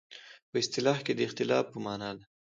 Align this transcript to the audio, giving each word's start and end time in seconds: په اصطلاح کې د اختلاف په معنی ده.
په 0.49 0.55
اصطلاح 0.63 0.97
کې 1.05 1.13
د 1.15 1.19
اختلاف 1.27 1.65
په 1.73 1.77
معنی 1.85 2.11
ده. 2.17 2.25